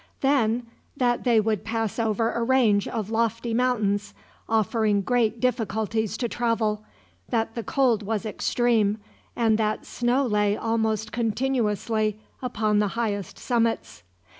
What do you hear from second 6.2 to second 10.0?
travel, that the cold was extreme, and that